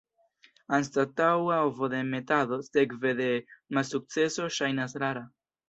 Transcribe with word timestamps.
Anstataŭa 0.77 1.57
ovodemetado 1.65 2.59
sekve 2.69 3.13
de 3.21 3.29
malsukceso 3.79 4.51
ŝajnas 4.59 5.01
rara. 5.07 5.27